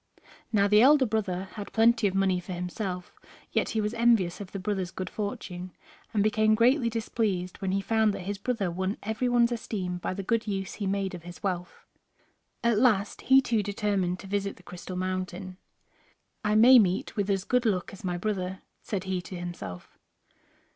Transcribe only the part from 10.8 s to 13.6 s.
made of his wealth. At last, he